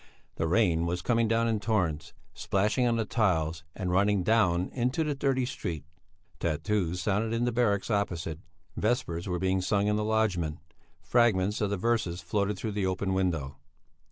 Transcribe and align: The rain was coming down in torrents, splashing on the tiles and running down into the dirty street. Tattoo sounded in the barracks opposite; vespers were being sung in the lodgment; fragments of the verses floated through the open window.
The 0.37 0.47
rain 0.47 0.87
was 0.87 1.03
coming 1.03 1.27
down 1.27 1.47
in 1.47 1.59
torrents, 1.59 2.11
splashing 2.33 2.87
on 2.87 2.95
the 2.95 3.05
tiles 3.05 3.63
and 3.75 3.91
running 3.91 4.23
down 4.23 4.69
into 4.69 5.03
the 5.03 5.13
dirty 5.13 5.45
street. 5.45 5.85
Tattoo 6.39 6.95
sounded 6.95 7.33
in 7.33 7.45
the 7.45 7.51
barracks 7.51 7.91
opposite; 7.91 8.39
vespers 8.75 9.27
were 9.27 9.37
being 9.37 9.61
sung 9.61 9.85
in 9.85 9.97
the 9.97 10.03
lodgment; 10.03 10.57
fragments 11.03 11.61
of 11.61 11.69
the 11.69 11.77
verses 11.77 12.19
floated 12.19 12.57
through 12.57 12.71
the 12.71 12.87
open 12.87 13.13
window. 13.13 13.57